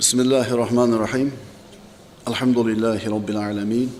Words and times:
بسم 0.00 0.20
الله 0.20 0.52
الرحمن 0.54 0.94
الرحيم 0.94 1.32
الحمد 2.28 2.58
لله 2.58 3.00
رب 3.08 3.30
العالمين 3.30 3.92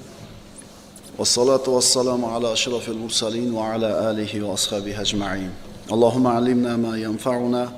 والصلاة 1.18 1.68
والسلام 1.68 2.25
على 2.25 2.52
أشرف 2.52 2.88
المرسلين 2.88 3.52
وعلى 3.54 4.10
آله 4.10 4.42
وأصحابه 4.42 5.00
أجمعين 5.00 5.50
اللهم 5.92 6.26
علمنا 6.26 6.76
ما 6.76 6.97
ينفعنا 6.99 7.73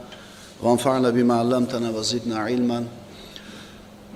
وانفعنا 0.62 1.10
بما 1.10 1.34
علمتنا 1.34 1.90
وزدنا 1.90 2.38
علما 2.38 2.84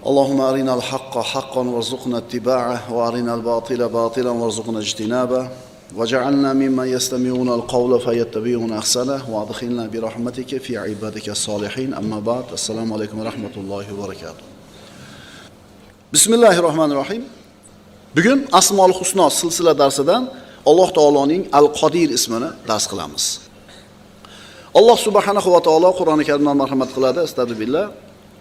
اللهم 0.07 0.41
أرنا 0.41 0.75
الحق 0.75 1.19
حقا 1.19 1.61
وارزقنا 1.61 2.19
اتباعه 2.19 2.93
وأرنا 2.93 3.35
الباطل 3.35 3.89
باطلا 3.89 4.31
وارزقنا 4.31 4.79
اجتنابه 4.79 5.51
وجعلنا 5.96 6.54
ممن 6.54 6.88
يستمعون 6.88 7.50
القول 7.50 8.02
فيتبعون 8.02 8.74
أحسنه 8.74 9.30
وأدخلنا 9.30 9.88
برحمتك 9.88 10.58
في 10.58 10.78
عبادك 10.78 11.30
الصالحين 11.30 11.94
أما 11.94 12.20
بعد 12.20 12.44
السلام 12.54 12.94
عليكم 12.94 13.20
ورحمة 13.20 13.56
الله 13.58 13.86
وبركاته 13.94 14.44
بسم 16.14 16.34
الله 16.34 16.60
الرحمن 16.60 16.92
الرحيم 16.92 17.24
Bugun 18.16 18.44
Asmaul 18.52 18.92
Husno 18.92 19.30
silsila 19.30 19.72
darsidan 19.72 20.28
Alloh 20.66 20.90
taoloning 20.92 21.48
Al-Qodir 21.60 22.10
ismini 22.12 22.50
dars 22.68 22.86
qilamiz. 22.92 23.40
Alloh 24.76 24.98
subhanahu 25.08 25.50
va 25.56 25.60
taolo 25.68 25.90
Qur'oni 26.00 26.24
Karimda 26.28 26.54
marhamat 26.54 26.90
qiladi, 26.96 27.20
astagfirullah. 27.28 27.86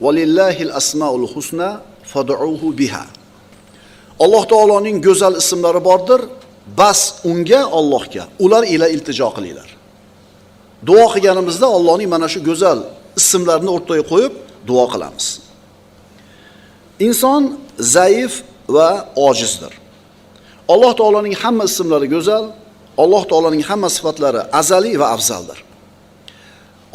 Valillahil 0.04 0.72
asmaul 0.80 1.27
husna 1.34 1.80
fad'uhu 2.12 2.66
biha. 2.80 3.04
Alloh 4.24 4.42
taoloning 4.52 4.96
go'zal 5.06 5.34
ismlari 5.42 5.80
bordir, 5.88 6.20
bas 6.67 7.21
unga 7.23 7.61
Allohga 7.79 8.27
ular 8.39 8.63
ila 8.63 8.87
iltijo 8.89 9.29
qilinglar. 9.35 9.69
Duo 10.87 11.05
qilganimizda 11.13 11.67
Allohning 11.77 12.09
mana 12.09 12.27
shu 12.33 12.39
go'zal 12.49 12.79
ismlarini 13.19 13.71
o'rtaga 13.77 14.03
qo'yib 14.11 14.33
duo 14.67 14.85
qilamiz. 14.93 15.25
Inson 17.07 17.43
zaif 17.79 18.34
va 18.75 18.90
ojizdir. 19.27 19.73
Alloh 20.73 20.93
taoloning 20.99 21.35
hamma 21.43 21.63
ismlari 21.70 22.07
go'zal, 22.15 22.45
Alloh 23.03 23.23
taoloning 23.29 23.63
hamma 23.70 23.90
sifatlari 23.97 24.41
azaliy 24.59 24.95
va 25.01 25.07
afzaldir. 25.15 25.59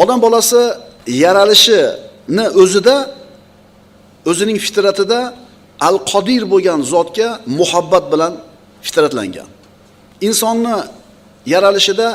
Odam 0.02 0.18
bolasi 0.26 0.62
yaralishini 1.06 2.46
o'zida 2.62 2.96
o'zining 4.30 4.58
fitratida 4.66 5.20
al-qodir 5.88 6.42
bo'lgan 6.52 6.80
zotga 6.92 7.28
muhabbat 7.58 8.04
bilan 8.12 8.32
fitratlangan. 8.86 9.48
Insonni 10.20 10.76
yaralishida 11.46 12.08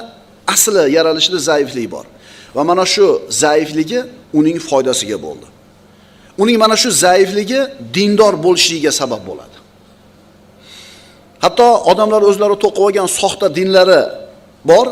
asli 0.48 0.84
yaralishida 0.98 1.40
zaiflik 1.50 1.92
bor 1.92 2.06
va 2.56 2.64
mana 2.64 2.86
shu 2.86 3.22
zaifligi 3.30 4.04
uning 4.34 4.58
foydasiga 4.70 5.18
bo'ldi. 5.26 5.48
Uning 6.38 6.58
mana 6.64 6.76
shu 6.84 6.90
zaifligi 6.92 7.62
dindor 7.96 8.34
bo'lishligiga 8.46 8.92
sabab 8.92 9.22
bo'ladi. 9.30 9.58
Hatto 11.44 11.68
odamlar 11.92 12.22
o'zlari 12.30 12.56
to'qib 12.64 12.84
olgan 12.88 13.08
soxta 13.20 13.48
dinlari 13.58 14.02
bor. 14.70 14.88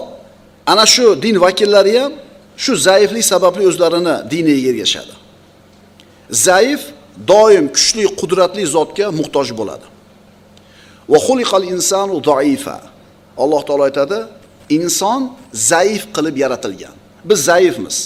Ana 0.72 0.86
shu 0.94 1.06
din 1.24 1.36
vakillari 1.46 1.94
ham 2.00 2.12
shu 2.64 2.72
zaiflik 2.88 3.26
sababli 3.34 3.64
o'zlarini 3.72 4.16
diniga 4.32 4.70
ergashadi. 4.72 5.14
Zaif 6.48 6.82
doim 7.32 7.66
kuchli, 7.76 8.06
qudratli 8.20 8.64
zotga 8.76 9.06
muhtoj 9.20 9.48
bo'ladi. 9.60 9.88
Va 11.12 11.18
xuliqal 11.28 11.64
insanu 11.74 12.16
doifa 12.32 12.78
Alloh 13.38 13.62
taolo 13.66 13.84
aytadi, 13.84 14.20
inson 14.70 15.32
zaif 15.54 16.04
qilib 16.16 16.38
yaratilgan. 16.38 16.96
Biz 17.26 17.40
zaifmiz. 17.50 17.98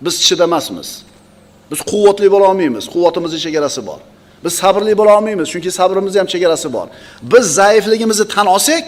Biz 0.00 0.14
chidamasmiz. 0.26 1.02
Biz 1.70 1.80
quvvatli 1.90 2.28
bo'la 2.34 2.46
olmaymiz. 2.50 2.84
Quvvatimizning 2.94 3.42
chegarasi 3.46 3.86
bor. 3.86 4.00
Biz 4.44 4.52
sabrli 4.52 4.94
bo'la 4.98 5.16
olmaymiz, 5.18 5.48
chunki 5.52 5.70
sabrimizni 5.70 6.18
ham 6.18 6.28
chegarasi 6.34 6.68
bor. 6.72 6.86
Biz 7.22 7.44
zaifligimizni 7.60 8.26
tan 8.34 8.46
olsak, 8.46 8.84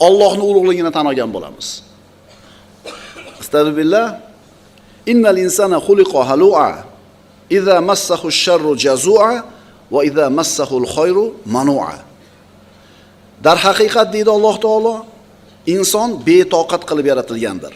Allohning 0.00 0.46
ulug'ligini 0.50 0.90
tan 0.96 1.06
olgan 1.06 1.30
bo'lamiz. 1.34 1.66
Astagfirullah. 3.40 4.06
Innal 5.06 5.38
insana 5.44 5.78
xuliqa 5.86 6.20
halu'a. 6.30 6.70
Idza 7.56 7.76
massahu 7.90 8.26
ash-sharru 8.32 8.72
jazu'a 8.86 9.32
va 9.94 10.00
idza 10.08 10.26
massahu 10.38 10.74
al-khayru 10.82 11.24
manu'a. 11.56 11.94
Darhaqiqat 13.46 14.08
deydi 14.14 14.30
Alloh 14.36 14.56
taolo, 14.66 14.94
inson 15.66 16.08
betoqat 16.26 16.82
qilib 16.88 17.06
yaratilgandir. 17.12 17.74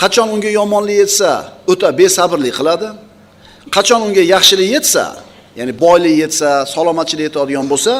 Qachon 0.00 0.28
unga 0.34 0.50
yomonlik 0.58 0.96
yetsa, 1.02 1.30
o'ta 1.72 1.88
besabrlik 2.00 2.54
qiladi. 2.58 2.88
Qachon 3.76 4.00
unga 4.06 4.22
yaxshilik 4.34 4.68
yetsa, 4.76 5.04
ya'ni 5.58 5.72
boylik 5.84 6.14
yetsa, 6.22 6.48
salomatchilik 6.74 7.24
yetadigan 7.28 7.66
bo'lsa, 7.72 7.92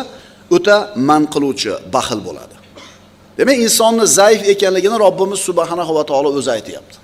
o'ta 0.57 0.77
man 1.09 1.23
qiluvchi, 1.35 1.73
baxil 1.95 2.21
bo'ladi. 2.29 2.57
Demak, 3.39 3.57
insonni 3.67 4.07
zaif 4.19 4.41
ekanligini 4.53 4.97
Robbimiz 5.05 5.41
subhanahu 5.49 5.93
va 5.99 6.05
taolo 6.11 6.29
o'zi 6.39 6.51
aytyapti 6.59 6.97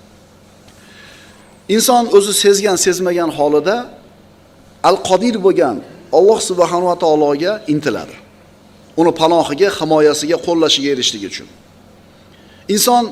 Inson 1.75 2.03
o'zi 2.17 2.33
sezgan, 2.43 2.77
sezmagan 2.85 3.29
holida 3.37 3.75
al-Qodir 4.89 5.35
bo'lgan 5.45 5.77
Alloh 6.17 6.39
subhanahu 6.49 6.89
va 6.91 6.97
taologa 7.03 7.51
intiladi. 7.73 8.15
Uni 9.01 9.11
panohiga, 9.21 9.69
himoyasiga, 9.79 10.37
qo'llashiga 10.47 10.89
erishligi 10.93 11.27
uchun. 11.31 11.47
Inson 12.73 13.03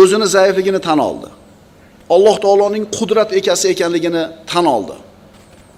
o'zini 0.00 0.26
zaifligini 0.36 0.80
tan 0.88 0.98
oldi. 1.08 1.28
Alloh 2.14 2.36
taoloning 2.44 2.84
qudrat 2.96 3.30
egasi 3.38 3.66
ekanligini 3.74 4.24
tan 4.50 4.66
oldi. 4.76 4.96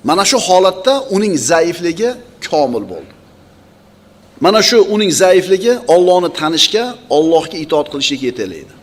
Mana 0.08 0.24
shu 0.30 0.38
holatda 0.48 0.94
uning 1.16 1.34
zaifligi 1.50 2.10
komil 2.50 2.84
bo'ldi. 2.92 3.12
Mana 4.44 4.60
shu 4.68 4.78
uning 4.94 5.10
zaifligi 5.22 5.72
Allohni 5.94 6.30
tanishga, 6.40 6.84
Allohga 7.16 7.56
itoat 7.64 7.86
qilishga 7.92 8.16
yetaklaydi. 8.28 8.74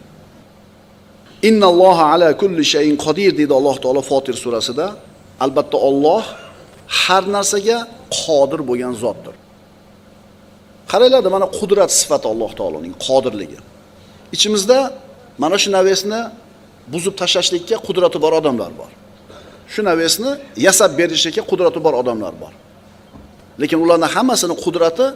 Innalloha 1.49 2.03
ala 2.13 2.29
kulli 2.41 2.63
shayin 2.73 2.95
qodir 3.05 3.31
dedi 3.39 3.53
Alloh 3.59 3.75
taolo 3.83 4.01
Fotir 4.11 4.35
surasida. 4.43 4.87
Albatta 5.45 5.77
Alloh 5.89 6.23
har 7.01 7.23
narsaga 7.35 7.77
qodir 8.19 8.61
bo'lgan 8.69 8.93
zotdir. 9.03 9.35
Qaranglar, 10.91 11.21
mana 11.35 11.47
qudrat 11.59 11.91
sifati 11.99 12.27
Alloh 12.33 12.51
taoloning 12.59 12.93
qodirligi. 13.07 13.59
Ichimizda 14.35 14.93
mana 15.37 15.57
shu 15.57 15.69
navesni 15.71 16.19
buzib 16.93 17.13
tashlashlikka 17.21 17.75
qudrati 17.87 18.17
bor 18.23 18.33
odamlar 18.39 18.71
bor. 18.79 18.91
Shu 19.73 19.81
navesni 19.89 20.31
yasab 20.65 20.91
berishlikka 20.99 21.41
qudrati 21.51 21.79
bor 21.85 21.93
odamlar 22.01 22.33
bor. 22.41 22.53
Lekin 23.61 23.79
ularning 23.83 24.11
hammasini 24.15 24.55
qudrati 24.65 25.07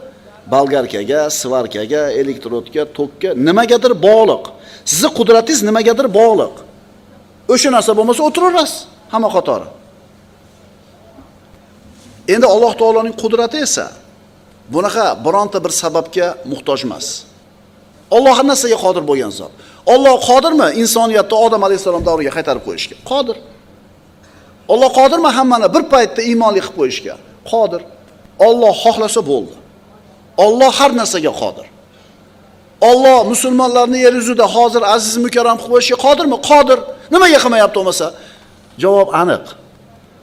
bolgarkaga, 0.52 1.20
svarkaga, 1.30 2.02
elektrodga, 2.20 2.82
tokka 2.98 3.28
nimagadir 3.48 3.92
bog'liq. 4.06 4.44
Sizni 4.90 5.10
qudratingiz 5.18 5.60
nimagadir 5.68 6.06
bog'liq. 6.18 6.54
O'sha 7.52 7.70
narsa 7.76 7.92
bo'lmasa 7.98 8.20
o'tiraverasiz 8.28 8.76
hamma 9.12 9.28
qatori. 9.36 9.68
Endi 12.34 12.46
Alloh 12.54 12.72
taoloning 12.80 13.14
qudrati 13.22 13.58
esa 13.66 13.86
bunaqa 14.74 15.06
bironta 15.24 15.58
bir 15.64 15.72
sababga 15.82 16.26
muhtoj 16.50 16.80
emas. 16.86 17.06
Alloh 18.16 18.34
har 18.38 18.46
narsaga 18.52 18.78
qodir 18.84 19.02
bo'lgan 19.10 19.32
zot. 19.38 19.52
Alloh 19.94 20.16
qodirmi 20.28 20.68
insoniyatni 20.82 21.36
Odam 21.46 21.62
alayhisalom 21.66 22.02
davriga 22.08 22.32
qaytarib 22.36 22.62
qo'yishga? 22.68 22.96
Qodir. 23.10 23.36
Alloh 24.72 24.90
qodirmi 25.00 25.30
hammani 25.38 25.68
bir 25.74 25.82
paytda 25.92 26.20
iymonli 26.30 26.60
qilib 26.64 26.76
qo'yishga? 26.80 27.14
Qodir. 27.52 27.80
Alloh 28.48 28.74
xohlasa 28.84 29.20
bo'ldi. 29.30 29.54
Alloh 30.44 30.72
har 30.78 30.90
narsaga 31.00 31.32
qodir. 31.42 31.66
Alloh 32.90 33.18
musulmonlarni 33.32 33.98
yer 34.06 34.12
yuzida 34.20 34.46
hozir 34.56 34.82
aziz 34.94 35.14
mukarram 35.24 35.56
qilib 35.60 35.72
qo'yishga 35.74 35.96
qodirmi? 36.06 36.36
Qodir. 36.50 36.78
Nimaga 37.14 37.38
qilmayapti 37.44 37.76
bo'lmasa? 37.78 38.06
Javob 38.82 39.08
aniq. 39.22 39.44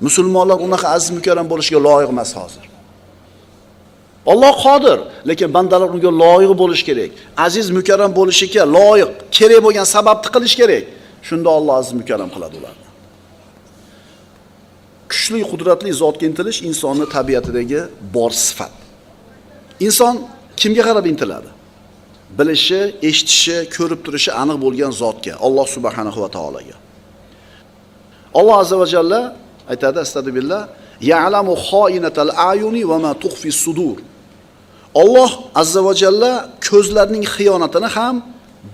Musulmonlar 0.05 0.57
unaqa 0.67 0.87
aziz 0.95 1.11
mukarram 1.17 1.47
bo'lishga 1.51 1.79
loyiq 1.87 2.09
emas 2.15 2.31
hozir. 2.39 2.63
Alloh 4.25 4.53
qodir, 4.65 4.99
lekin 5.27 5.53
bandalar 5.53 5.89
unga 5.95 6.11
loyiq 6.23 6.53
bo'lish 6.61 6.83
kerak. 6.89 7.11
Aziz 7.37 7.67
mukarram 7.77 8.11
bo'lishiga 8.19 8.63
loyiq, 8.77 9.11
kerak 9.37 9.61
bo'lgan 9.65 9.85
sababni 9.95 10.29
qilish 10.35 10.55
kerak. 10.61 10.83
Shunda 11.27 11.49
Alloh 11.57 11.73
aziz 11.81 11.93
mukarram 12.01 12.29
qiladi 12.35 12.55
ularni. 12.59 12.87
Kuchli, 15.11 15.39
qudratli 15.51 15.91
zotga 16.01 16.25
intilish 16.29 16.59
insonning 16.69 17.09
tabiatidagi 17.15 17.81
bor 18.15 18.31
sifat. 18.45 18.73
Inson 19.87 20.15
kimga 20.61 20.83
qarab 20.89 21.05
intiladi? 21.11 21.49
Bilishi, 22.39 22.81
eshitishi, 23.09 23.57
ko'rib 23.75 23.99
turishi 24.05 24.31
aniq 24.41 24.57
bo'lgan 24.65 24.91
zotga, 25.01 25.33
Alloh 25.45 25.67
subhanahu 25.75 26.19
va 26.23 26.29
taologa. 26.35 26.75
Alloh 28.39 28.55
azza 28.63 28.75
va 28.81 28.87
jalla 28.95 29.21
aytadi 29.71 29.97
astagfirullah 30.05 30.61
ya'lamu 31.11 31.53
xoinatal 31.69 32.31
ayuni 32.51 32.83
va 32.91 32.97
ma 33.05 33.11
tukhfi 33.23 33.49
sudur. 33.63 33.97
Alloh 35.01 35.31
azza 35.61 35.81
va 35.87 35.93
jalla 36.01 36.31
ko'zlarning 36.67 37.25
xiyonatini 37.35 37.89
ham, 37.95 38.15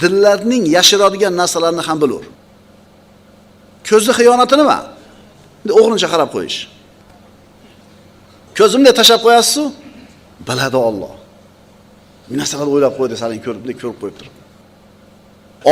dillarning 0.02 0.64
yashiradigan 0.78 1.34
narsalarni 1.42 1.84
ham 1.88 1.98
bilur. 2.04 2.24
Ko'zni 3.90 4.14
xiyonati 4.20 4.56
nima? 4.62 4.78
Endi 5.64 5.74
o'g'rincha 5.80 6.08
qarab 6.14 6.30
qo'yish. 6.36 6.60
ko'zimni 8.58 8.92
tashlab 9.00 9.22
qo'yasiz 9.26 9.66
biladi 10.48 10.78
Alloh. 10.90 11.14
Bir 12.30 12.36
qilib 12.52 12.70
o'ylab 12.76 12.94
qo'ydi, 13.00 13.16
saling 13.22 13.42
ko'rib, 13.46 13.64
ko'rib 13.82 13.98
qo'yib 14.02 14.16
turib. 14.20 14.36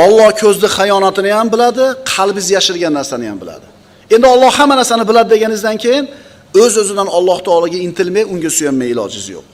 Alloh 0.04 0.28
ko'zni 0.42 0.68
xiyonatini 0.78 1.30
ham 1.38 1.48
biladi, 1.54 1.84
qalbingiz 2.12 2.48
yashirgan 2.56 2.92
narsani 2.98 3.26
ham 3.30 3.38
biladi. 3.42 3.66
Endi 4.10 4.26
Alloh 4.26 4.50
hamma 4.50 4.76
narsani 4.76 5.08
biladi 5.08 5.30
deganingizdan 5.30 5.76
keyin 5.76 6.08
o'z-o'zidan 6.54 7.06
Alloh 7.06 7.38
taologa 7.46 7.78
intilmay, 7.86 8.24
unga 8.24 8.50
suyanmay 8.50 8.88
ilojingiz 8.94 9.28
yo'q. 9.28 9.46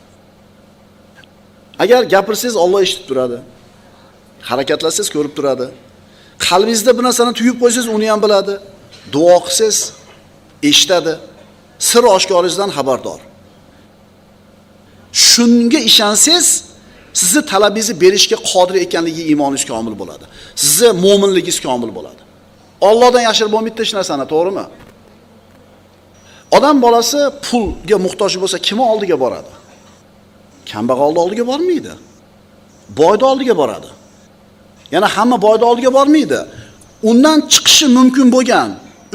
Agar 1.79 2.03
gapirsangiz 2.15 2.57
Alloh 2.57 2.81
eshitib 2.83 3.07
turadi. 3.09 3.39
Harakatlasangiz 4.51 5.09
ko'rib 5.15 5.35
turadi. 5.39 5.67
Qalbingizda 6.47 6.91
bir 6.99 7.05
narsani 7.09 7.33
tuyib 7.39 7.57
qo'ysangiz, 7.63 7.89
uni 7.97 8.07
ham 8.11 8.21
biladi. 8.25 8.55
Duo 9.13 9.37
qilsangiz 9.47 9.79
eshitadi. 10.71 11.13
Sir 11.79 12.03
oshkoringizdan 12.17 12.71
xabardor. 12.77 13.21
Shunga 15.13 15.81
ishonsangiz, 15.91 16.49
sizni 17.21 17.43
talabingizni 17.53 17.95
berishga 18.01 18.37
qodir 18.51 18.77
ekanligiga 18.85 19.25
iymoningiz 19.33 19.65
komil 19.73 19.95
bo'ladi. 20.01 20.25
Sizni 20.63 20.91
mo'minligingiz 21.05 21.59
komil 21.67 21.91
bo'ladi. 21.99 22.23
Allohdan 22.89 23.23
yashirib 23.29 23.53
bo'lmaydi 23.55 23.81
hech 23.83 23.93
narsani, 23.99 24.25
to'g'rimi? 24.33 24.65
Odam 26.57 26.77
bolasi 26.85 27.21
pulga 27.47 27.97
muhtoj 28.07 28.33
bo'lsa, 28.43 28.57
kimni 28.67 28.85
oldiga 28.93 29.17
boradi? 29.25 29.53
Kambag'alni 30.71 31.19
oldiga 31.25 31.45
bormaydi. 31.51 31.93
Boyni 32.99 33.25
oldiga 33.33 33.55
boradi. 33.61 33.91
Yana 34.95 35.09
hamma 35.17 35.37
boyni 35.47 35.65
oldiga 35.71 35.91
bormaydi. 35.99 36.41
Undan 37.11 37.39
chiqishi 37.53 37.87
mumkin 37.99 38.27
bo'lgan, 38.35 38.69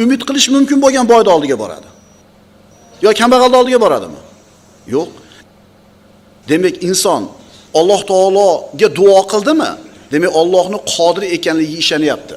umid 0.04 0.22
qilish 0.28 0.48
mumkin 0.56 0.78
bo'lgan 0.84 1.06
boyni 1.12 1.30
oldiga 1.36 1.58
boradi. 1.64 1.90
Yo 3.06 3.10
kambag'alni 3.20 3.56
oldiga 3.62 3.80
boradimi? 3.86 4.22
Yo'q. 4.96 5.10
Demak, 6.50 6.76
inson 6.90 7.24
Alloh 7.80 8.02
taologa 8.12 8.88
duo 8.98 9.20
qildimi? 9.32 9.72
Demak, 10.12 10.32
Allohning 10.42 10.82
qodir 10.94 11.24
ekanligiga 11.36 11.80
ishonyapti. 11.84 12.36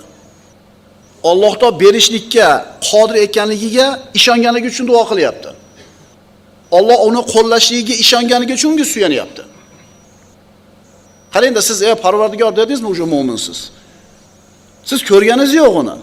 Allohdan 1.25 1.81
berishlikka 1.81 2.79
qodir 2.91 3.15
ekanligiga 3.15 4.01
ishonganligi 4.15 4.67
uchun 4.67 4.89
duo 4.89 5.03
qilyapti. 5.11 5.49
Alloh 6.73 6.99
uni 7.09 7.21
qo'llashligiga 7.35 7.95
ishonganligi 8.05 8.53
uchun 8.59 8.69
unga 8.73 8.85
suyanyapti. 8.85 9.43
Qarangda 11.35 11.63
siz 11.63 11.83
ey 11.83 11.95
Parvardigor 11.95 12.57
dedingizmi 12.57 12.89
o'sha 12.93 13.07
mo'minsiz. 13.15 13.59
Siz 14.85 15.01
ko'rganingiz 15.11 15.53
yo'q 15.61 15.75
uni. 15.83 15.97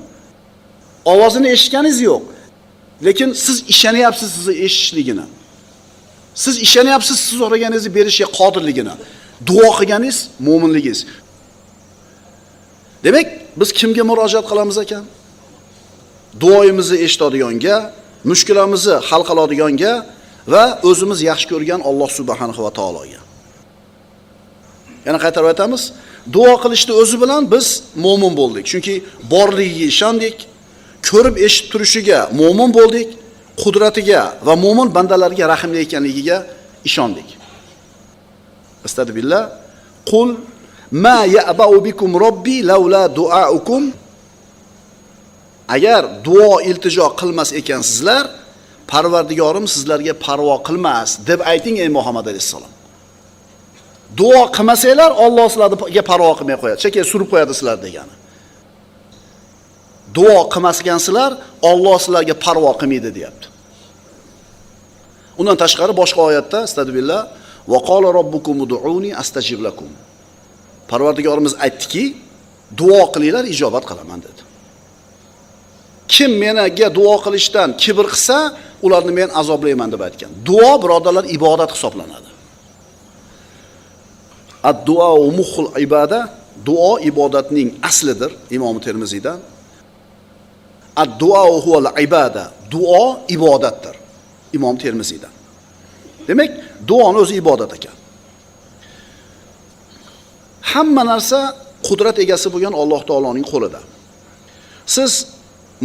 Ovozini 1.12 1.48
eshitganingiz 1.56 2.00
yo'q. 2.10 2.24
Lekin 3.06 3.30
siz 3.46 3.58
ishonyapsiz 3.74 4.30
sizni 4.36 4.54
eshitishligini. 4.66 5.26
Siz 6.44 6.56
ishonyapsiz 6.66 7.18
siz 7.20 7.40
so'raganingizni 7.40 7.92
berishga 7.98 8.28
qodirligini. 8.40 8.94
Duo 9.48 9.70
qilganingiz 9.78 10.18
mo'minligingiz. 10.48 11.00
Demak, 13.04 13.28
biz 13.60 13.70
kimga 13.80 14.04
murojaat 14.04 14.46
qilamiz 14.52 14.78
ekan? 14.84 15.04
Duoyimizni 16.44 16.98
eshitadiganga, 17.06 17.76
mushkulamizni 18.30 18.96
hal 19.10 19.22
qiladiganga 19.30 19.94
va 20.54 20.64
o'zimiz 20.90 21.20
yaxshi 21.30 21.48
ko'rgan 21.52 21.82
Alloh 21.90 22.10
subhanahu 22.20 22.62
va 22.66 22.72
taologa. 22.80 23.20
Yana 25.08 25.20
qaytarib 25.26 25.48
aytamiz, 25.54 25.84
duo 26.36 26.54
qilishni 26.64 26.94
o'zi 27.02 27.18
bilan 27.24 27.42
biz 27.54 27.68
mo'min 28.06 28.34
bo'ldik. 28.40 28.66
Chunki 28.72 28.94
borligiga 29.34 29.86
ishondik, 29.94 30.36
ko'rib 31.10 31.36
eshitib 31.46 31.70
turishiga 31.74 32.20
mo'min 32.40 32.70
bo'ldik, 32.78 33.08
qudratiga 33.62 34.22
va 34.48 34.54
mo'min 34.66 34.88
bandalarga 34.98 35.46
rahimli 35.54 35.80
ekanligiga 35.86 36.38
ishondik. 36.90 37.28
Astagfirullah. 38.88 39.44
Qul 40.12 40.30
ma 41.04 41.18
ya'ba'u 41.38 41.78
bikum 41.88 42.10
robbi 42.24 42.58
laula 42.72 43.04
du'aukum. 43.20 43.84
Agar 45.76 46.02
duo 46.28 46.62
iltijo 46.70 47.08
qilmas 47.20 47.50
ekansizlar 47.60 48.24
parvardigorim 48.92 49.66
sizlarga 49.74 50.14
parvo 50.26 50.56
qilmas 50.68 51.10
deb 51.30 51.40
ayting 51.52 51.76
ey 51.84 51.90
Muhammad 51.98 52.26
alayhisalom 52.32 52.72
duo 54.20 54.42
qilmasanglar 54.56 55.12
Alloh 55.26 55.48
sizlarga 55.52 56.02
parvo 56.10 56.32
qilmay 56.40 56.58
qo'yadi. 56.62 56.80
Cheke 56.84 57.02
surib 57.12 57.28
qo'yadi 57.32 57.54
sizlar 57.60 57.78
degani. 57.86 58.14
Duo 60.16 60.38
qilmasgansizlar 60.54 61.32
Alloh 61.72 61.98
sizlarga 62.06 62.36
parvo 62.46 62.72
qilmaydi 62.82 63.10
deyapti. 63.18 63.48
Undan 65.40 65.58
tashqari 65.64 65.94
boshqa 66.02 66.22
oyatda 66.30 66.58
astagfirullah 66.68 67.22
va 67.72 67.80
qala 67.90 68.08
robbukum 68.20 68.56
ud'uni 68.66 69.10
astajib 69.22 69.60
lakum. 69.68 69.90
Parvardigorimiz 70.88 71.54
aytdiki, 71.66 72.04
duo 72.78 73.02
qilinglar, 73.14 73.46
ijobat 73.54 73.84
qilaman 73.90 74.20
dedi. 74.26 74.42
Kim 76.08 76.32
menaga 76.44 76.88
duo 76.98 77.16
qilishdan 77.26 77.70
kibr 77.84 78.06
qilsa, 78.14 78.38
ularni 78.86 79.14
men 79.20 79.30
azoblayman 79.42 79.90
deb 79.94 80.02
aytgan. 80.08 80.32
Duo 80.50 80.72
birodarlar 80.84 81.26
ibodat 81.38 81.72
hisoblanadi. 81.76 82.30
Ad-duo 84.70 85.32
muhul 85.40 85.68
ibada, 85.86 86.20
duo 86.66 86.92
ibodatning 87.10 87.70
aslidir, 87.90 88.32
Imom 88.58 88.80
Termiziydan. 88.86 89.40
Ad-duo 91.04 91.62
huval 91.66 91.88
ibada, 92.06 92.52
duo 92.72 93.20
ibodatdir, 93.36 93.96
Imom 94.54 94.78
Termiziydan. 94.78 95.34
Demak, 96.28 96.52
duoni 96.88 97.18
o'zi 97.24 97.36
ibodat 97.42 97.74
ekan. 97.78 97.94
Hamma 100.72 101.04
narsa 101.12 101.40
qudrat 101.88 102.18
egasi 102.24 102.48
bo'lgan 102.54 102.74
Alloh 102.82 103.02
taoloning 103.10 103.46
qo'lida. 103.54 103.80
Siz 104.96 105.12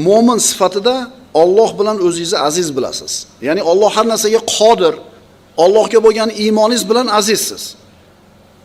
mo'min 0.07 0.39
sifatida 0.49 0.95
Alloh 1.43 1.71
bilan 1.79 1.97
o'zingizni 2.07 2.39
aziz 2.49 2.69
bilasiz. 2.77 3.13
Ya'ni 3.47 3.63
Alloh 3.71 3.91
har 3.97 4.07
narsaga 4.13 4.41
qodir. 4.57 4.95
Allohga 5.65 5.99
bo'lgan 6.07 6.31
iymoningiz 6.43 6.83
bilan 6.91 7.07
azizsiz. 7.19 7.63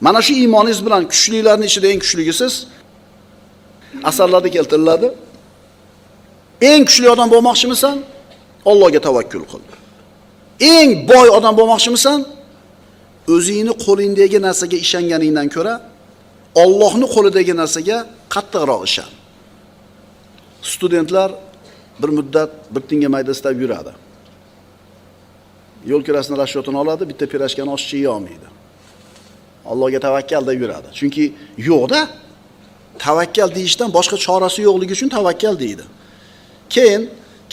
Mana 0.05 0.19
shu 0.25 0.33
iymoningiz 0.41 0.79
bilan 0.85 1.01
kuchlilarning 1.11 1.69
ichida 1.71 1.87
eng 1.93 2.01
kuchligisiz. 2.05 2.53
Asarlarda 4.09 4.49
keltiriladi. 4.55 5.07
Eng 6.71 6.83
kuchli 6.89 7.07
odam 7.15 7.27
bo'lmoqchimisan? 7.33 7.95
Allohga 8.71 8.99
tavakkul 9.07 9.43
qil. 9.51 9.63
Eng 10.75 10.89
boy 11.11 11.27
odam 11.37 11.53
bo'lmoqchimisan? 11.59 12.19
O'zingni 13.35 13.73
qo'lingdagi 13.85 14.37
narsaga 14.47 14.77
ishonganingdan 14.85 15.47
ko'ra 15.55 15.73
Allohning 16.63 17.09
qo'lidagi 17.15 17.53
narsaga 17.61 17.97
qattiqroq 18.33 18.81
ishon. 18.89 19.11
Studentlar 20.73 21.29
bir 22.01 22.09
muddat 22.17 22.51
bir 22.73 22.81
tinga 22.89 23.09
mayda 23.09 23.31
istab 23.31 23.55
yuradi. 23.61 23.91
Yo'l 25.91 26.03
kirasini 26.07 26.37
rashyotini 26.37 26.77
oladi, 26.77 27.03
bitta 27.09 27.25
pirashkani 27.33 27.71
oshchi 27.77 27.95
yeya 27.97 28.11
olmaydi. 28.11 28.47
Allohga 29.71 29.99
tavakkal 29.99 30.47
deb 30.47 30.61
yuradi. 30.61 30.87
Chunki 30.99 31.25
yo'qda 31.69 31.99
tavakkal 33.05 33.49
deyishdan 33.57 33.89
boshqa 33.97 34.17
chorasi 34.25 34.59
yo'qligi 34.67 34.93
uchun 34.97 35.09
tavakkal 35.17 35.55
deydi. 35.63 35.83
Keyin 36.69 37.01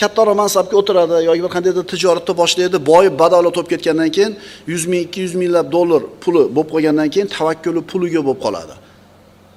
kattaroq 0.01 0.37
mansabga 0.43 0.75
o'tiradi 0.81 1.17
yoki 1.29 1.43
bir 1.47 1.51
qandaydir 1.57 1.85
tijoratni 1.93 2.35
boshlaydi, 2.43 2.77
boyib 2.93 3.15
badavlat 3.23 3.55
bo'lib 3.57 3.69
ketgandan 3.73 4.11
keyin 4.17 4.33
100 4.67 4.87
ming, 4.93 5.05
200 5.09 5.35
minglab 5.41 5.67
dollar 5.77 6.03
puli 6.23 6.43
bo'lib 6.57 6.71
qolgandan 6.75 7.09
keyin 7.15 7.29
tavakkuli 7.37 7.81
puliga 7.91 8.21
bo'lib 8.27 8.41
qoladi. 8.47 8.75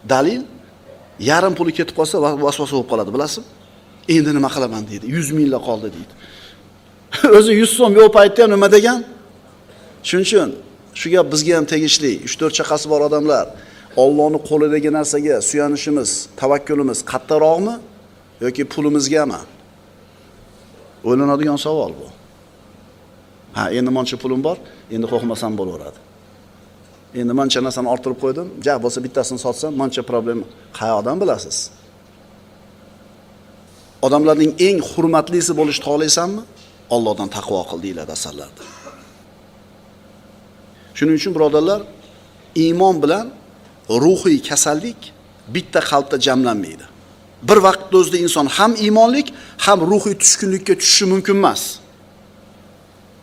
Dalil 0.09 0.41
yarim 1.19 1.53
puli 1.59 1.71
ketib 1.77 1.95
qolsa 2.00 2.15
vasvasa 2.21 2.74
bo'lib 2.75 2.89
qoladi, 2.91 3.12
bilasizmi? 3.15 3.45
Endi 4.15 4.31
nima 4.38 4.50
qilaman 4.55 4.83
deydi. 4.89 5.05
100 5.07 5.31
minglar 5.38 5.62
qoldi 5.69 5.88
deydi. 5.95 6.13
O'zi 7.38 7.51
100 7.53 7.69
so'm 7.77 7.93
yo'q 8.00 8.09
paytda 8.17 8.43
ham 8.43 8.51
nima 8.55 8.67
degan? 8.77 9.00
Shuning 10.07 10.25
uchun 10.27 10.50
shu 11.00 11.07
gap 11.13 11.25
bizga 11.33 11.53
ham 11.57 11.65
tegishli. 11.74 12.12
3-4 12.25 12.53
chaqasi 12.59 12.85
bor 12.91 13.01
odamlar 13.07 13.45
Allohning 14.03 14.43
qo'lidagi 14.50 14.89
narsaga 14.97 15.35
suyanishimiz, 15.50 16.09
tavakkulimiz 16.39 17.00
qattiqroqmi 17.12 17.75
yoki 18.43 18.63
pulimizgami? 18.74 19.39
O'ylanadigan 21.07 21.57
savol 21.65 21.91
bu. 22.00 22.07
Ha, 23.57 23.63
endi 23.77 23.91
moncha 23.97 24.17
pulim 24.24 24.41
bor, 24.47 24.57
endi 24.95 25.07
qo'rqmasam 25.12 25.53
bo'laveradi. 25.59 26.00
Endi 27.19 27.34
mancha 27.39 27.60
narsani 27.63 27.88
orttirib 27.93 28.19
qo'ydim, 28.24 28.48
ja 28.65 28.75
bo'lsa 28.84 29.00
bittasini 29.05 29.39
sotsam, 29.45 29.72
mancha 29.81 30.01
problem. 30.12 30.39
Qayoqdan 30.79 31.17
bilasiz? 31.22 31.57
Odamlarning 34.05 34.51
eng 34.67 34.79
hurmatlisi 34.91 35.51
bo'lishni 35.60 35.84
xohlaysanmi? 35.88 36.41
Allohdan 36.95 37.29
taqvo 37.38 37.62
qil 37.69 37.79
deyiladi 37.86 38.12
asarlarda. 38.17 38.63
Shuning 40.98 41.15
uchun 41.19 41.34
birodarlar, 41.38 41.81
iymon 42.63 42.95
bilan 43.03 43.25
ruhiy 44.03 44.39
kasallik 44.50 45.00
bitta 45.55 45.79
qalbda 45.89 46.17
jamlanmaydi. 46.27 46.86
Bir 47.48 47.57
vaqtda 47.67 47.95
o'zida 48.01 48.17
inson 48.25 48.48
ham 48.57 48.72
iymonlik, 48.86 49.27
ham 49.65 49.79
ruhiy 49.91 50.15
tushkunlikka 50.22 50.74
tushishi 50.81 51.05
mumkin 51.13 51.36
emas. 51.41 51.62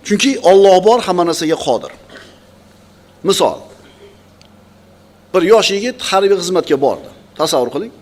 Chunki 0.07 0.31
Alloh 0.51 0.77
bor, 0.89 0.99
hamma 1.07 1.25
narsaga 1.31 1.57
qodir. 1.67 1.93
Misol, 3.29 3.59
bir 5.35 5.43
yosh 5.53 5.71
yigit 5.75 6.03
harbiy 6.11 6.37
xizmatga 6.43 6.77
bordi. 6.81 7.09
Tasavvur 7.39 7.71
qiling. 7.75 7.93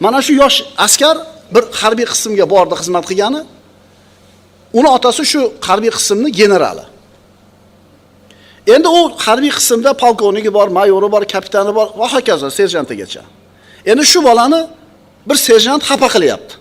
Mana 0.00 0.22
shu 0.26 0.32
yosh 0.42 0.56
askar 0.86 1.16
bir 1.54 1.64
harbiy 1.80 2.06
qismga 2.12 2.46
bordi 2.54 2.74
xizmat 2.80 3.04
qilgani. 3.10 3.40
Uni 4.78 4.88
otasi 4.96 5.24
shu 5.32 5.40
harbiy 5.68 5.92
qismni 5.98 6.30
generali. 6.40 6.84
Endi 8.74 8.88
u 8.88 9.00
harbiy 9.26 9.52
qismda 9.58 9.90
polkovniki 10.02 10.50
bor, 10.58 10.68
mayori 10.78 11.08
bor, 11.14 11.22
kapitani 11.34 11.72
bor 11.78 11.88
va 12.00 12.06
hokazo 12.14 12.48
serjantigacha. 12.58 13.22
Endi 13.90 14.04
shu 14.12 14.20
bolani 14.28 14.60
bir 15.28 15.36
serjant 15.46 15.82
xafa 15.90 16.08
qilyapti. 16.14 16.54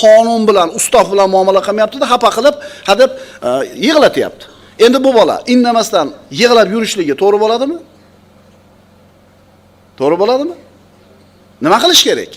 Qonun 0.00 0.42
bilan, 0.48 0.68
ustoz 0.78 1.06
bilan 1.12 1.28
muomala 1.34 1.60
qilmayapti-da, 1.66 2.06
xafa 2.12 2.30
qilib, 2.36 2.56
hadeb 2.88 3.10
e, 3.48 3.50
yig'latyapti. 3.86 4.45
Endi 4.78 5.04
bu 5.04 5.14
bola 5.14 5.42
indamasdan 5.46 6.12
yig'lab 6.30 6.68
yurishligi 6.74 7.14
to'g'ri 7.22 7.38
bo'ladimi? 7.40 7.78
To'g'ri 9.98 10.16
bo'ladimi? 10.22 10.56
Nima 11.64 11.78
qilish 11.82 12.02
kerak? 12.08 12.32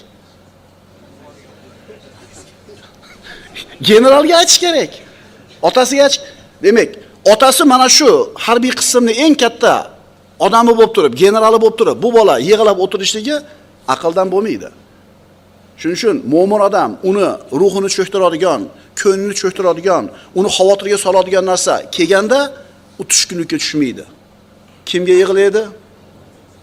Generalga 3.82 4.36
aytish 4.42 4.60
kerak. 4.66 4.92
Otasiga 5.62 6.04
aytish, 6.04 6.22
demak, 6.64 6.90
otasi 7.34 7.64
mana 7.74 7.88
shu 7.98 8.10
harbiy 8.46 8.74
qismning 8.80 9.18
eng 9.26 9.36
katta 9.44 9.74
odami 10.46 10.72
bo'lib 10.78 10.94
turib, 10.96 11.14
generali 11.24 11.58
bo'lib 11.64 11.78
turib, 11.80 11.98
bu 12.04 12.10
bola 12.18 12.36
yig'lab 12.50 12.78
o'tirishligi 12.84 13.36
aqldan 13.94 14.28
bo'lmaydi. 14.34 14.70
Shuning 15.80 15.98
uchun 16.00 16.16
mo'min 16.34 16.62
odam 16.68 16.92
uni 17.10 17.28
ruhini 17.62 17.90
cho'ktiradigan, 17.98 18.62
ko'nglini 19.02 19.36
cho'ktiradigan, 19.42 20.04
uni 20.40 20.50
xavotirga 20.58 20.98
soladigan 21.06 21.46
narsa 21.52 21.74
kelganda 21.96 22.40
u 23.02 23.04
tushkunlikka 23.10 23.58
tushmaydi. 23.64 24.04
Kimga 24.90 25.16
yig'laydi? 25.22 25.64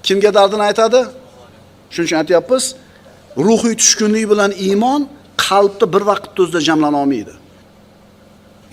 Kimga 0.07 0.31
dardini 0.39 0.65
aytadi? 0.71 1.01
Shuning 1.93 2.07
uchun 2.09 2.19
aytyapmiz, 2.23 2.65
ruhiy 3.47 3.75
tushkunlik 3.83 4.25
bilan 4.33 4.51
iymon 4.67 5.01
qalbda 5.47 5.87
bir 5.95 6.03
vaqtda 6.11 6.39
o'zida 6.43 6.61
jamlana 6.69 6.99
olmaydi. 7.03 7.35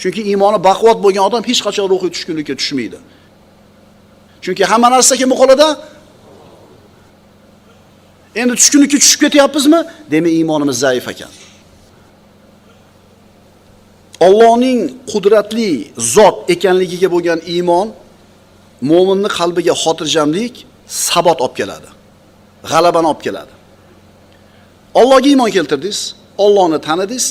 Chunki 0.01 0.21
iymoni 0.31 0.59
baquvvat 0.67 0.99
bo'lgan 1.05 1.23
odam 1.29 1.43
hech 1.49 1.61
qachon 1.67 1.85
ruhiy 1.93 2.11
tushkunlikka 2.15 2.53
tushmaydi. 2.61 2.99
Chunki 4.43 4.63
hamma 4.71 4.87
narsa 4.95 5.13
kim 5.21 5.31
qo'lida? 5.41 5.67
Endi 8.35 8.53
tushkunlikka 8.59 8.97
tushib 9.03 9.19
ketyapmizmi? 9.23 9.79
Demak, 10.11 10.31
iymonimiz 10.39 10.77
zaif 10.85 11.07
ekan. 11.13 11.31
Allohning 14.27 14.79
qudratli 15.11 15.69
zot 16.15 16.35
ekanligiga 16.53 17.09
bo'lgan 17.15 17.39
iymon 17.53 17.87
mo'minni 18.89 19.29
qalbiga 19.37 19.73
xotirjamlik, 19.83 20.53
sabot 21.07 21.39
olib 21.45 21.55
keladi. 21.59 21.89
G'alabani 22.71 23.07
olib 23.11 23.21
keladi. 23.27 23.53
Allohga 24.99 25.27
iymon 25.33 25.49
keltirdingiz, 25.57 25.99
Allohni 26.45 26.79
tanidingiz, 26.87 27.25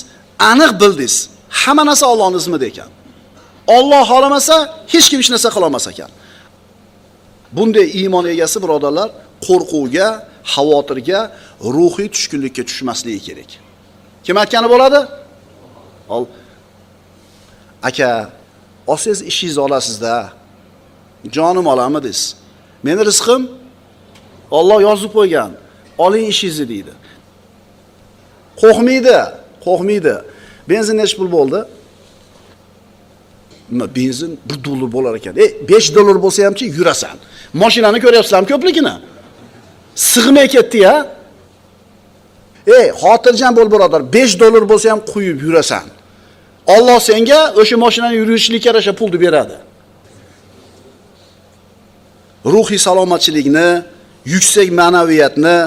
aniq 0.50 0.73
bildingiz. 0.82 1.14
Hamma 1.61 1.85
narsa 1.88 2.04
Allohning 2.12 2.40
izmida 2.42 2.66
ekan. 2.73 2.90
Alloh 3.76 4.02
xohlamasa 4.11 4.56
hech 4.92 5.06
kim 5.11 5.18
hech 5.23 5.30
narsa 5.35 5.49
qila 5.54 5.64
olmas 5.68 5.87
ekan. 5.92 6.11
Bunday 7.56 7.87
iymon 8.00 8.25
egasi 8.35 8.59
birodarlar 8.64 9.09
qo'rquvga, 9.47 10.09
xavotirga, 10.54 11.20
ruhiy 11.76 12.08
tushkunlikka 12.14 12.62
tushmasligi 12.68 13.20
kerak. 13.28 13.50
Kim 14.25 14.37
aytgani 14.42 14.68
bo'ladi? 14.75 15.00
Ol 16.08 16.25
aka, 17.82 18.30
olsangiz 18.87 19.22
ishingizni 19.30 19.62
olasizda. 19.66 20.32
Jonim 21.37 21.66
olamidingiz. 21.66 22.37
Meni 22.82 23.02
rizqim 23.11 23.42
Alloh 24.58 24.80
yozib 24.88 25.11
qo'ygan. 25.18 25.50
Oling 26.04 26.26
ishingizni 26.32 26.66
deydi. 26.72 26.92
Qo'rqmaydi, 28.62 29.18
qo'rqmaydi. 29.64 30.14
Benzin 30.70 30.96
necha 31.00 31.16
pul 31.20 31.30
bo'ldi? 31.37 31.61
Nima 33.72 33.87
benzin 33.96 34.40
1 34.46 34.64
dollar 34.64 34.92
bo'lar 34.92 35.14
ekan. 35.20 35.34
Ey, 35.37 35.50
5 35.68 35.94
dollar 35.94 36.16
bo'lsa 36.25 36.44
hamchi 36.46 36.64
yurasan. 36.78 37.16
Mashinani 37.62 37.99
ko'ryapsizlarmi 38.04 38.49
ko'pligini? 38.52 38.94
Sig'may 39.94 40.49
ketdi-ya. 40.49 41.06
Ey, 42.66 42.88
xotirjam 43.02 43.56
bo'l 43.56 43.68
birodar, 43.75 44.12
5 44.12 44.40
dollar 44.40 44.62
bo'lsa 44.70 44.90
ham 44.90 45.00
quyib 45.12 45.42
yurasan. 45.42 45.87
Alloh 46.66 47.00
senga 47.00 47.40
o'sha 47.61 47.76
mashinani 47.76 48.16
yurishlikka 48.16 48.68
yarasha 48.70 48.92
pulni 48.92 49.18
beradi. 49.20 49.56
Ruhiy 52.54 52.78
salomatchilikni, 52.87 53.68
yuksak 54.34 54.68
ma'naviyatni, 54.80 55.58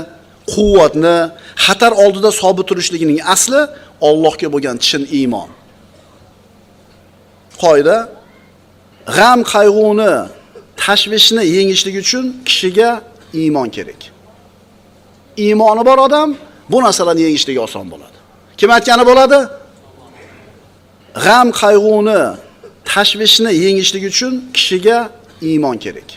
quvvatni, 0.53 1.17
xatar 1.65 1.91
oldida 2.03 2.31
sobit 2.41 2.65
turishligining 2.69 3.19
asli 3.33 3.61
Allohga 4.01 4.47
bo'lgan 4.53 4.77
chin 4.87 5.03
iymon. 5.19 5.49
Qoida 7.61 7.97
g'am 9.17 9.39
qayg'uni, 9.53 10.13
tashvishni 10.83 11.43
yengishlik 11.55 11.95
uchun 12.03 12.25
kishiga 12.47 12.89
iymon 13.41 13.69
kerak. 13.75 14.14
Iymoni 15.37 15.85
bor 15.85 15.97
odam 15.97 16.35
bu 16.71 16.83
narsalarni 16.83 17.21
yengishligi 17.21 17.59
oson 17.59 17.85
bo'ladi. 17.91 18.17
Kim 18.57 18.69
aytgani 18.75 19.03
bo'ladi? 19.09 19.39
G'am 21.25 21.47
qayg'uni, 21.61 22.21
tashvishni 22.91 23.51
yengishlik 23.63 24.03
uchun 24.11 24.33
kishiga 24.55 24.97
iymon 25.49 25.77
kerak. 25.85 26.09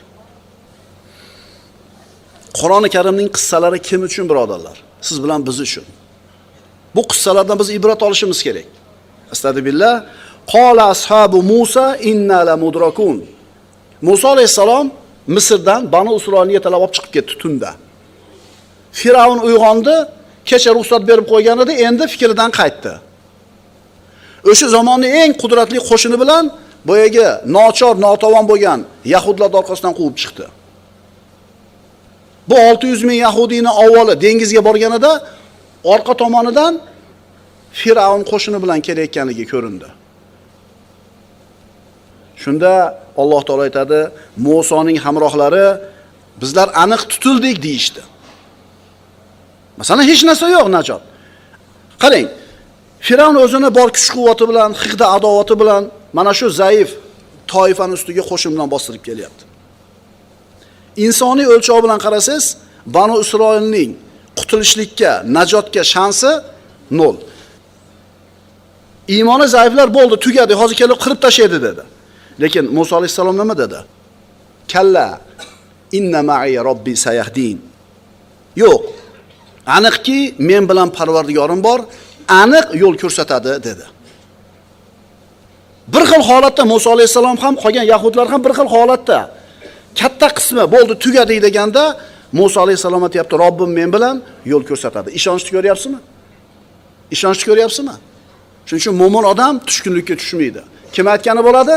Qur'oni 2.58 2.88
Karimning 2.94 3.30
qissalari 3.36 3.78
kim 3.88 4.00
uchun 4.08 4.24
birodarlar? 4.30 4.76
Siz 5.00 5.22
bilan 5.24 5.40
biz 5.46 5.60
uchun. 5.66 5.84
Bu 6.94 7.02
qissalardan 7.10 7.58
biz 7.58 7.68
ibrat 7.70 8.02
olishimiz 8.02 8.42
kerak. 8.46 8.66
Astagfirullah. 9.32 9.94
Qala 10.52 10.82
ashabu 10.94 11.42
Musa 11.42 11.96
inna 11.96 12.46
la 12.46 12.56
mudrakun. 12.56 13.24
Musa 14.02 14.28
alayhisalom 14.28 14.90
Misrdan 15.26 15.92
Banu 15.92 16.16
Isroilni 16.16 16.52
yetalab 16.58 16.80
olib 16.84 16.94
chiqib 16.96 17.12
ketdi 17.16 17.34
tunda. 17.42 17.70
Firavun 18.98 19.40
uyg'ondi, 19.48 19.96
kecha 20.48 20.70
ruxsat 20.76 21.02
berib 21.10 21.26
qo'ygan 21.32 21.58
edi, 21.64 21.72
endi 21.86 22.04
fikridan 22.12 22.50
qaytdi. 22.58 22.92
O'sha 24.50 24.66
zamonning 24.76 25.12
eng 25.22 25.32
qudratli 25.42 25.78
qo'shini 25.90 26.16
bilan 26.22 26.44
boyagi 26.88 27.26
nochor, 27.56 27.94
notavon 28.06 28.44
bo'lgan 28.50 28.80
yahudlar 29.14 29.50
orqasidan 29.60 29.92
quvib 29.98 30.16
chiqdi. 30.22 30.46
Bu 32.48 32.54
600 32.56 33.04
ming 33.08 33.18
yahudiyni 33.26 33.70
avvali 33.82 34.14
dengizga 34.24 34.60
borganida 34.68 35.12
orqa 35.94 36.14
tomonidan 36.22 36.72
Firavun 37.80 38.22
qo'shini 38.30 38.58
bilan 38.62 38.80
kelayotganligi 38.86 39.44
ko'rindi. 39.52 39.88
Shunda 42.42 42.72
Alloh 43.22 43.42
taolo 43.46 43.62
aytadi, 43.68 44.00
Musoning 44.46 44.98
hamrohlari 45.04 45.66
bizlar 46.40 46.68
aniq 46.82 47.02
tutildik 47.12 47.56
deyishdi. 47.66 48.02
Masalan, 49.78 50.04
hech 50.10 50.22
narsa 50.28 50.46
yo'q 50.56 50.68
najot. 50.76 51.02
Qarang, 52.02 52.28
Firavn 53.06 53.36
o'zini 53.44 53.70
bor 53.78 53.88
kuch-quvvati 53.96 54.44
bilan, 54.50 54.70
hiqda 54.82 55.06
adovati 55.16 55.54
bilan 55.60 55.82
mana 56.16 56.32
shu 56.38 56.46
zaif 56.60 56.88
toifani 57.52 57.94
ustiga 57.98 58.22
qo'shin 58.30 58.50
bilan 58.54 58.68
bostirib 58.74 59.02
kelyapti. 59.08 59.44
Insoniy 61.04 61.46
o'lchov 61.54 61.78
bilan 61.84 61.98
qarasangiz, 62.04 62.46
Banu 62.96 63.14
Isroilning 63.24 63.90
qutulishlikka, 64.38 65.12
najotga 65.36 65.82
shansi 65.94 66.30
0. 66.90 67.16
Iymoni 69.14 69.46
zaiflar 69.56 69.88
bo'ldi, 69.98 70.16
tugadi, 70.24 70.54
hozir 70.60 70.76
kelib 70.80 70.98
qirib 71.04 71.20
tashlaydi 71.24 71.58
dedi. 71.66 71.82
Lekin 72.42 72.64
Musa 72.76 72.96
alayhissalom 72.98 73.36
nima 73.40 73.54
dedi? 73.62 73.78
Kalla 74.72 75.06
inna 75.98 76.20
ma'i 76.30 76.56
robbi 76.68 76.94
sayahdin. 77.06 77.58
Yo'q. 78.62 78.97
Aniqki, 79.76 80.34
men 80.38 80.68
bilan 80.70 80.88
Parvardigorim 80.98 81.60
bor, 81.64 81.80
aniq 82.42 82.66
yo'l 82.82 82.94
ko'rsatadi 83.02 83.52
dedi. 83.68 83.84
Bir 85.92 86.02
xil 86.10 86.22
holatda 86.30 86.64
Musa 86.72 86.88
alayhisalom 86.96 87.36
ham 87.44 87.54
qolgan 87.62 87.86
yahudlar 87.92 88.26
ham 88.32 88.40
bir 88.46 88.52
xil 88.58 88.68
holatda 88.74 89.18
katta 90.00 90.28
qismi 90.38 90.64
bo'ldi 90.74 90.94
tugadi 91.04 91.36
deganda 91.46 91.84
Musa 92.32 92.58
alayhisalom 92.64 93.02
aytayapti, 93.06 93.34
Robbim 93.44 93.70
men 93.78 93.90
bilan 93.96 94.16
yo'l 94.52 94.62
ko'rsatadi. 94.70 95.08
Ishonchni 95.18 95.50
ko'ryapsizmi? 95.56 96.00
Ishonchni 97.14 97.44
ko'ryapsizmi? 97.50 97.94
Shuning 98.66 98.82
uchun 98.82 98.94
mo'min 99.02 99.24
odam 99.32 99.54
tushkunlikka 99.68 100.14
tushmaydi. 100.20 100.60
Kim 100.94 101.06
aytgani 101.14 101.42
bo'ladi? 101.48 101.76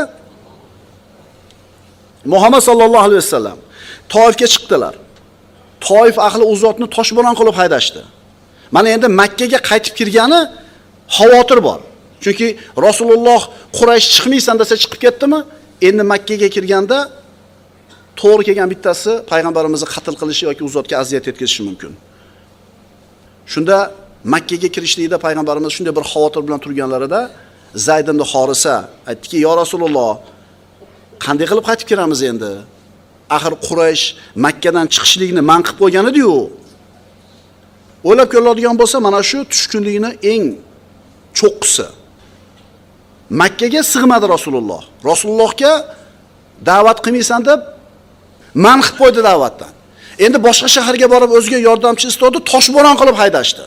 Muhammad 2.34 2.62
sallallohu 2.68 3.04
alayhi 3.08 3.22
vasallam 3.24 3.58
Toifga 4.14 4.46
chiqdilar. 4.54 4.94
Toif 5.86 6.16
ahli 6.28 6.44
u 6.52 6.54
zotni 6.64 6.86
toshbo'ron 6.96 7.34
qilib 7.40 7.56
haydashdi. 7.60 8.02
Mana 8.74 8.88
endi 8.94 9.08
Makka 9.20 9.46
ga 9.52 9.58
qaytib 9.70 9.94
kirgani 9.98 10.40
xavotir 11.16 11.58
bor. 11.66 11.80
Chunki 12.24 12.46
Rasululloh 12.86 13.42
Quraysh 13.78 14.06
chiqmaysan 14.14 14.56
desa 14.60 14.74
chiqib 14.82 15.00
ketdimi? 15.04 15.40
Endi 15.88 16.02
Makka 16.12 16.34
ga 16.42 16.48
kirganda 16.56 16.98
to'g'ri 18.20 18.42
kelgan 18.48 18.68
bittasi 18.72 19.12
payg'ambarimizni 19.30 19.88
qatl 19.94 20.14
qilishi 20.20 20.44
yoki 20.48 20.62
u 20.68 20.70
zotga 20.76 20.94
aziyat 21.02 21.24
yetkazishi 21.28 21.62
mumkin. 21.68 21.92
Shunda 23.52 23.76
Makka 24.34 24.56
ga 24.62 24.68
kirishlikda 24.74 25.16
payg'ambarimiz 25.26 25.70
shunday 25.76 25.94
bir 25.98 26.04
xavotir 26.12 26.40
bilan 26.46 26.60
turganlarida 26.64 27.20
Zayd 27.86 28.06
ibn 28.12 28.22
Horisa 28.32 28.74
aytdiki: 29.10 29.36
"Ya 29.46 29.52
Rasululloh, 29.62 30.12
qanday 31.24 31.46
qilib 31.50 31.64
qaytib 31.68 31.86
kiramiz 31.90 32.20
endi? 32.30 32.52
Axir 33.36 33.54
Quraysh 33.66 34.04
Makkadan 34.44 34.86
chiqishlikni 34.94 35.42
man 35.50 35.60
qilib 35.66 35.78
qo'ygan 35.82 36.04
edi-yu." 36.10 36.36
O'ylab 38.08 38.28
ko'riladigan 38.32 38.76
bo'lsa, 38.80 38.96
mana 39.06 39.20
shu 39.30 39.38
tushkunlikni 39.52 40.10
eng 40.32 40.44
cho'qqisi. 41.38 41.86
Makkaga 43.40 43.82
sig'madi 43.92 44.26
Rasululloh. 44.34 44.82
Rasulullohga 45.10 45.72
da'vat 46.68 46.98
qilmaysan 47.04 47.40
deb 47.48 47.60
man 48.64 48.78
qilib 48.84 48.96
qo'ydi 49.02 49.20
da'vatdan. 49.28 49.72
Endi 50.24 50.38
boshqa 50.46 50.68
shaharga 50.76 51.06
borib 51.14 51.30
o'ziga 51.38 51.58
yordamchi 51.68 52.06
istodi, 52.12 52.38
toshbo'ron 52.52 52.96
qilib 53.00 53.16
haydashdi. 53.22 53.64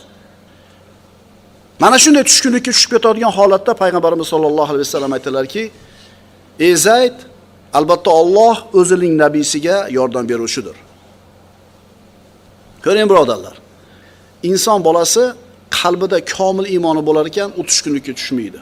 Mana 1.83 1.97
shunday 2.03 2.23
tushkunlikka 2.29 2.71
tushib 2.75 2.91
ketadigan 2.95 3.31
holatda 3.37 3.71
payg'ambarimiz 3.81 4.27
sollallohu 4.33 4.69
alayhi 4.73 4.87
vasallam 4.87 5.11
aytdilarki: 5.17 5.63
"Ey 6.65 6.73
Zayd, 6.85 7.17
albatta 7.77 8.11
Alloh 8.21 8.55
o'zining 8.79 9.13
nabiysiga 9.23 9.75
yordam 9.97 10.25
beruvchidir." 10.31 10.77
Ko'ring 12.85 13.07
birodarlar. 13.11 13.55
Inson 14.49 14.79
bolasi 14.87 15.23
qalbida 15.79 16.17
komil 16.35 16.65
iymoni 16.73 17.01
bo'lar 17.07 17.25
ekan, 17.31 17.49
u 17.59 17.61
tushkunlikka 17.69 18.13
tushmaydi. 18.19 18.59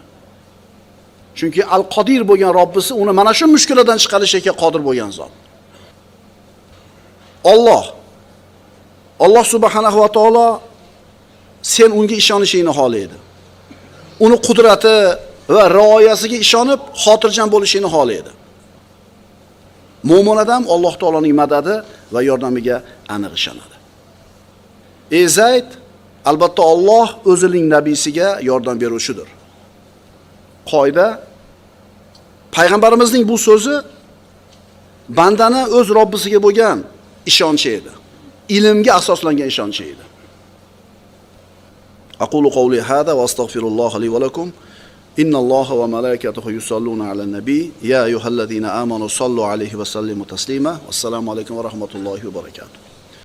Chunki 1.37 1.61
Al-Qodir 1.75 2.21
bo'lgan 2.29 2.51
Robbisi 2.59 2.91
uni 3.01 3.13
mana 3.19 3.31
shu 3.39 3.45
mushkuladan 3.55 3.97
chiqarishga 4.03 4.53
qodir 4.61 4.81
bo'lgan 4.87 5.11
zot. 5.17 5.33
Alloh 7.53 7.83
Alloh 9.25 9.45
subhanahu 9.53 9.97
va 10.03 10.09
taolo 10.17 10.47
sen 11.61 11.89
unga 11.99 12.15
ishonishingni 12.21 12.73
xohlaydi. 12.79 13.17
Uni 14.25 14.37
qudrati 14.47 14.95
va 15.55 15.63
rioyasiga 15.77 16.37
ishonib, 16.45 16.81
xotirjam 17.03 17.47
bo'lishingni 17.53 17.89
xohlaydi. 17.95 18.31
Mo'min 20.02 20.36
odam 20.44 20.62
Alloh 20.74 20.94
taoloning 21.00 21.34
madadi 21.42 21.74
va 22.14 22.20
yordamiga 22.22 22.76
aniq 23.14 23.32
ishonadi. 23.40 23.76
Ey 25.18 25.26
Zayd, 25.38 25.68
albatta 26.30 26.62
Alloh 26.62 27.08
o'zining 27.32 27.66
nabiysiga 27.74 28.28
yordam 28.50 28.76
beruvchidir. 28.82 29.28
Qoida 30.70 31.06
payg'ambarimizning 32.56 33.24
bu 33.30 33.36
so'zi 33.48 33.76
bandani 35.18 35.62
o'z 35.78 35.88
Robbisiga 35.98 36.38
bo'lgan 36.46 36.78
ishonchi 37.30 37.68
edi. 37.78 37.90
Ilmga 38.56 38.92
asoslangan 39.00 39.48
ishonchi 39.54 39.84
edi. 39.92 40.04
أقول 42.20 42.50
قولي 42.50 42.80
هذا 42.80 43.12
وأستغفر 43.12 43.60
الله 43.60 43.98
لي 43.98 44.08
ولكم 44.08 44.50
إن 45.19 45.35
الله 45.35 45.73
وملائكته 45.73 46.51
يصلون 46.51 47.01
على 47.01 47.23
النبي. 47.23 47.71
يا 47.81 48.05
أيها 48.05 48.27
الذين 48.27 48.65
آمنوا 48.65 49.07
صلوا 49.07 49.45
عليه 49.45 49.75
وسلموا 49.75 50.25
تسليما. 50.25 50.77
والسلام 50.85 51.29
عليكم 51.29 51.55
ورحمة 51.55 51.89
الله 51.95 52.27
وبركاته. 52.27 52.92